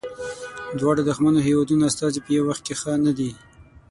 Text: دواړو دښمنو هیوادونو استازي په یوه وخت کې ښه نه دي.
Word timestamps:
دواړو 0.79 1.01
دښمنو 1.09 1.39
هیوادونو 1.47 1.87
استازي 1.89 2.19
په 2.23 2.29
یوه 2.37 2.47
وخت 2.49 2.61
کې 2.67 2.73
ښه 2.81 2.93
نه 3.05 3.11
دي. 3.17 3.31